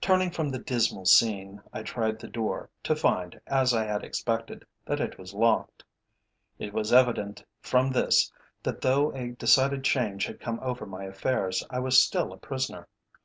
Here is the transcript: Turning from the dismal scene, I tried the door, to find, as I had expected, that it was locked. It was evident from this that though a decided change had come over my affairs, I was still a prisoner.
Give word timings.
Turning 0.00 0.32
from 0.32 0.48
the 0.48 0.58
dismal 0.58 1.04
scene, 1.04 1.62
I 1.72 1.84
tried 1.84 2.18
the 2.18 2.26
door, 2.26 2.70
to 2.82 2.96
find, 2.96 3.40
as 3.46 3.72
I 3.72 3.84
had 3.84 4.02
expected, 4.02 4.66
that 4.84 4.98
it 4.98 5.16
was 5.16 5.32
locked. 5.32 5.84
It 6.58 6.72
was 6.72 6.92
evident 6.92 7.44
from 7.60 7.92
this 7.92 8.32
that 8.64 8.80
though 8.80 9.12
a 9.14 9.28
decided 9.30 9.84
change 9.84 10.26
had 10.26 10.40
come 10.40 10.58
over 10.60 10.86
my 10.86 11.04
affairs, 11.04 11.64
I 11.70 11.78
was 11.78 12.02
still 12.02 12.32
a 12.32 12.36
prisoner. 12.36 12.88